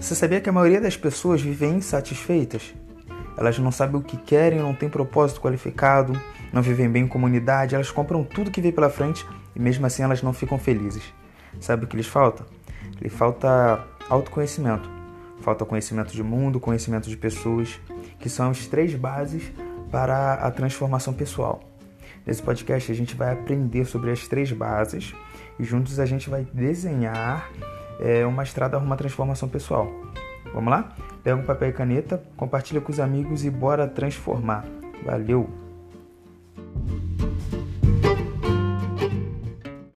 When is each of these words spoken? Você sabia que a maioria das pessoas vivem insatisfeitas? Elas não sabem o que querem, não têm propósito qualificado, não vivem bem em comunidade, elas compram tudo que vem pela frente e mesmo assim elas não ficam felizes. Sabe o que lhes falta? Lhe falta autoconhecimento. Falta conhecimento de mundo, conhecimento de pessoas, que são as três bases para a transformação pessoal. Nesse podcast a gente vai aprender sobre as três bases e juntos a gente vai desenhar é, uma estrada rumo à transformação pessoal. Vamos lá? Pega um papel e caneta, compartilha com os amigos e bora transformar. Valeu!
Você 0.00 0.14
sabia 0.14 0.40
que 0.40 0.48
a 0.48 0.52
maioria 0.52 0.80
das 0.80 0.96
pessoas 0.96 1.42
vivem 1.42 1.74
insatisfeitas? 1.74 2.72
Elas 3.36 3.58
não 3.58 3.72
sabem 3.72 4.00
o 4.00 4.02
que 4.02 4.16
querem, 4.16 4.60
não 4.60 4.72
têm 4.72 4.88
propósito 4.88 5.40
qualificado, 5.40 6.12
não 6.52 6.62
vivem 6.62 6.88
bem 6.88 7.02
em 7.02 7.08
comunidade, 7.08 7.74
elas 7.74 7.90
compram 7.90 8.22
tudo 8.22 8.50
que 8.50 8.60
vem 8.60 8.70
pela 8.70 8.88
frente 8.88 9.26
e 9.56 9.60
mesmo 9.60 9.84
assim 9.84 10.04
elas 10.04 10.22
não 10.22 10.32
ficam 10.32 10.56
felizes. 10.56 11.02
Sabe 11.60 11.84
o 11.84 11.88
que 11.88 11.96
lhes 11.96 12.06
falta? 12.06 12.46
Lhe 13.00 13.08
falta 13.08 13.84
autoconhecimento. 14.08 14.88
Falta 15.40 15.64
conhecimento 15.64 16.12
de 16.12 16.22
mundo, 16.22 16.60
conhecimento 16.60 17.08
de 17.08 17.16
pessoas, 17.16 17.80
que 18.20 18.28
são 18.28 18.50
as 18.50 18.66
três 18.66 18.94
bases 18.94 19.52
para 19.90 20.34
a 20.34 20.50
transformação 20.52 21.12
pessoal. 21.12 21.60
Nesse 22.24 22.42
podcast 22.42 22.90
a 22.92 22.94
gente 22.94 23.16
vai 23.16 23.32
aprender 23.32 23.84
sobre 23.84 24.12
as 24.12 24.28
três 24.28 24.52
bases 24.52 25.12
e 25.58 25.64
juntos 25.64 25.98
a 25.98 26.06
gente 26.06 26.30
vai 26.30 26.46
desenhar 26.52 27.50
é, 28.00 28.26
uma 28.26 28.42
estrada 28.42 28.78
rumo 28.78 28.92
à 28.92 28.96
transformação 28.96 29.48
pessoal. 29.48 29.90
Vamos 30.52 30.70
lá? 30.70 30.94
Pega 31.22 31.36
um 31.36 31.44
papel 31.44 31.70
e 31.70 31.72
caneta, 31.72 32.22
compartilha 32.36 32.80
com 32.80 32.90
os 32.90 33.00
amigos 33.00 33.44
e 33.44 33.50
bora 33.50 33.86
transformar. 33.86 34.64
Valeu! 35.04 35.67